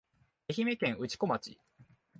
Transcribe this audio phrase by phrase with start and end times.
[0.47, 1.59] 愛媛県内子町